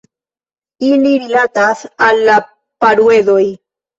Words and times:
Ili 0.87 1.11
rilatas 1.25 1.83
al 2.07 2.23
la 2.31 2.39
Paruedoj. 2.85 3.45